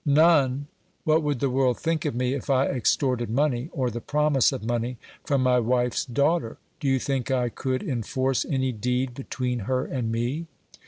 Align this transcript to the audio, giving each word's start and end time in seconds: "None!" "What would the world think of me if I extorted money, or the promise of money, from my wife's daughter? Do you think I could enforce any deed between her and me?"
"None!" 0.03 0.65
"What 1.03 1.21
would 1.21 1.41
the 1.41 1.49
world 1.51 1.77
think 1.77 2.05
of 2.05 2.15
me 2.15 2.33
if 2.33 2.49
I 2.49 2.65
extorted 2.65 3.29
money, 3.29 3.69
or 3.71 3.91
the 3.91 4.01
promise 4.01 4.51
of 4.51 4.63
money, 4.63 4.97
from 5.23 5.43
my 5.43 5.59
wife's 5.59 6.05
daughter? 6.05 6.57
Do 6.79 6.87
you 6.87 6.97
think 6.97 7.29
I 7.29 7.49
could 7.49 7.83
enforce 7.83 8.43
any 8.43 8.71
deed 8.71 9.13
between 9.13 9.59
her 9.69 9.85
and 9.85 10.11
me?" 10.11 10.47